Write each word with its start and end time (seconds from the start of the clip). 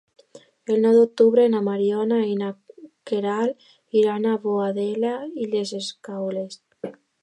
El 0.75 0.79
nou 0.85 0.95
d'octubre 0.99 1.43
na 1.55 1.59
Mariona 1.67 2.17
i 2.31 2.33
na 2.41 2.49
Queralt 3.13 3.71
iran 4.03 4.29
a 4.33 4.37
Boadella 4.49 5.17
i 5.47 5.51
les 5.57 5.79
Escaules. 5.87 6.63